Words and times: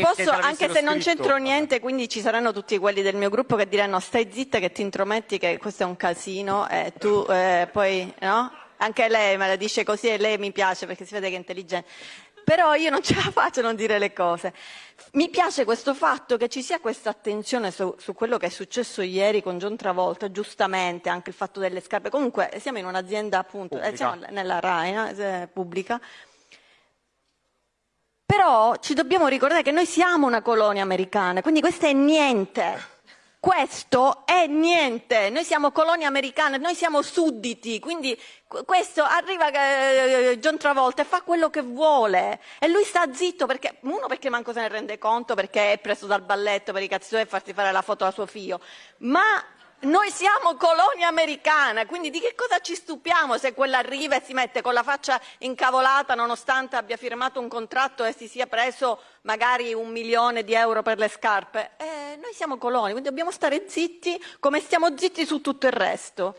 Posso, 0.00 0.30
anche 0.30 0.70
se 0.70 0.80
non 0.80 0.98
c'entro 0.98 1.36
niente, 1.36 1.80
quindi 1.80 2.08
ci 2.08 2.20
saranno 2.20 2.52
tutti 2.52 2.78
quelli 2.78 3.02
del 3.02 3.16
mio 3.16 3.30
gruppo 3.30 3.56
che 3.56 3.68
diranno 3.68 4.00
stai 4.00 4.28
zitta 4.32 4.58
che 4.58 4.72
ti 4.72 4.82
intrometti 4.82 5.38
che 5.38 5.58
questo 5.58 5.82
è 5.82 5.86
un 5.86 5.96
casino 5.96 6.68
e 6.68 6.92
tu 6.98 7.24
eh, 7.28 7.68
poi, 7.70 8.12
no? 8.20 8.52
Anche 8.78 9.08
lei 9.08 9.38
me 9.38 9.46
la 9.48 9.56
dice 9.56 9.84
così 9.84 10.08
e 10.08 10.18
lei 10.18 10.36
mi 10.36 10.52
piace 10.52 10.86
perché 10.86 11.04
si 11.06 11.14
vede 11.14 11.28
che 11.28 11.34
è 11.34 11.38
intelligente. 11.38 11.88
Però 12.46 12.74
io 12.74 12.90
non 12.90 13.02
ce 13.02 13.16
la 13.16 13.32
faccio 13.32 13.58
a 13.58 13.64
non 13.64 13.74
dire 13.74 13.98
le 13.98 14.12
cose. 14.12 14.52
Mi 15.12 15.28
piace 15.30 15.64
questo 15.64 15.94
fatto 15.94 16.36
che 16.36 16.48
ci 16.48 16.62
sia 16.62 16.78
questa 16.78 17.10
attenzione 17.10 17.72
su, 17.72 17.92
su, 17.98 18.12
quello 18.14 18.36
che 18.36 18.46
è 18.46 18.50
successo 18.50 19.02
ieri 19.02 19.42
con 19.42 19.58
John 19.58 19.76
Travolta, 19.76 20.30
giustamente 20.30 21.08
anche 21.08 21.30
il 21.30 21.34
fatto 21.34 21.58
delle 21.58 21.80
scarpe. 21.80 22.08
Comunque 22.08 22.52
siamo 22.60 22.78
in 22.78 22.84
un'azienda 22.84 23.38
appunto, 23.38 23.80
eh, 23.80 23.96
siamo 23.96 24.20
nella 24.30 24.60
RAI, 24.60 24.92
no? 24.92 25.08
eh, 25.08 25.48
pubblica. 25.52 26.00
Però 28.46 28.76
ci 28.76 28.94
dobbiamo 28.94 29.26
ricordare 29.26 29.62
che 29.62 29.72
noi 29.72 29.86
siamo 29.86 30.28
una 30.28 30.40
colonia 30.40 30.80
americana, 30.80 31.42
quindi 31.42 31.58
questo 31.58 31.86
è 31.86 31.92
niente. 31.92 32.94
Questo 33.40 34.24
è 34.24 34.46
niente, 34.46 35.30
noi 35.30 35.42
siamo 35.42 35.72
colonia 35.72 36.06
americana, 36.06 36.56
noi 36.56 36.76
siamo 36.76 37.02
sudditi, 37.02 37.80
quindi 37.80 38.16
questo 38.64 39.02
arriva 39.02 39.50
eh, 39.50 40.38
John 40.38 40.58
Travolta 40.58 41.02
e 41.02 41.04
fa 41.04 41.22
quello 41.22 41.50
che 41.50 41.62
vuole 41.62 42.40
e 42.60 42.68
lui 42.68 42.84
sta 42.84 43.12
zitto 43.12 43.46
perché, 43.46 43.78
uno 43.82 44.06
perché 44.06 44.30
manco 44.30 44.52
se 44.52 44.60
ne 44.60 44.68
rende 44.68 44.98
conto 44.98 45.34
perché 45.34 45.72
è 45.72 45.78
preso 45.78 46.06
dal 46.06 46.22
balletto 46.22 46.72
per 46.72 46.82
i 46.82 46.88
cazzo 46.88 47.18
e 47.18 47.26
farsi 47.26 47.52
fare 47.52 47.72
la 47.72 47.82
foto 47.82 48.04
a 48.04 48.10
suo 48.12 48.26
figlio, 48.26 48.60
ma 48.98 49.44
noi 49.80 50.10
siamo 50.10 50.56
colonia 50.56 51.06
americana, 51.08 51.84
quindi 51.84 52.08
di 52.08 52.18
che 52.18 52.34
cosa 52.34 52.60
ci 52.60 52.74
stupiamo 52.74 53.36
se 53.36 53.52
quella 53.52 53.78
arriva 53.78 54.16
e 54.16 54.22
si 54.24 54.32
mette 54.32 54.62
con 54.62 54.72
la 54.72 54.82
faccia 54.82 55.20
incavolata 55.38 56.14
nonostante 56.14 56.76
abbia 56.76 56.96
firmato 56.96 57.40
un 57.40 57.48
contratto 57.48 58.02
e 58.04 58.14
si 58.14 58.26
sia 58.26 58.46
preso 58.46 59.00
magari 59.22 59.74
un 59.74 59.90
milione 59.90 60.44
di 60.44 60.54
euro 60.54 60.82
per 60.82 60.96
le 60.96 61.08
scarpe? 61.08 61.72
Eh, 61.76 62.18
noi 62.20 62.32
siamo 62.32 62.56
colonia, 62.56 62.92
quindi 62.92 63.08
dobbiamo 63.08 63.30
stare 63.30 63.64
zitti 63.68 64.18
come 64.40 64.60
stiamo 64.60 64.96
zitti 64.96 65.26
su 65.26 65.42
tutto 65.42 65.66
il 65.66 65.72
resto. 65.72 66.36